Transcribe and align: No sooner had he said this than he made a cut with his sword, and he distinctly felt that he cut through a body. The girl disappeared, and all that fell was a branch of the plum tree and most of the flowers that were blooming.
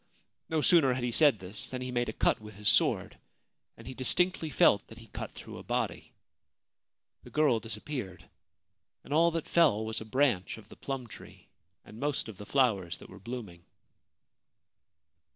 No 0.49 0.61
sooner 0.61 0.93
had 0.93 1.03
he 1.03 1.11
said 1.11 1.37
this 1.37 1.69
than 1.69 1.79
he 1.83 1.91
made 1.91 2.09
a 2.09 2.13
cut 2.13 2.41
with 2.41 2.55
his 2.55 2.67
sword, 2.67 3.19
and 3.77 3.85
he 3.85 3.93
distinctly 3.93 4.49
felt 4.49 4.87
that 4.87 4.97
he 4.97 5.05
cut 5.05 5.33
through 5.35 5.59
a 5.59 5.63
body. 5.63 6.11
The 7.21 7.29
girl 7.29 7.59
disappeared, 7.59 8.27
and 9.03 9.13
all 9.13 9.29
that 9.29 9.47
fell 9.47 9.85
was 9.85 10.01
a 10.01 10.05
branch 10.05 10.57
of 10.57 10.69
the 10.69 10.75
plum 10.75 11.05
tree 11.05 11.49
and 11.85 11.99
most 11.99 12.27
of 12.27 12.37
the 12.37 12.47
flowers 12.47 12.97
that 12.97 13.09
were 13.11 13.19
blooming. 13.19 13.63